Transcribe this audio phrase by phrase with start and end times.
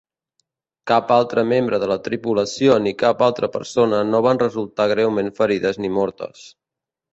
[0.91, 5.81] Cap altre membre de la tripulació ni cap altra persona no van resultar greument ferides
[5.85, 6.45] ni mortes.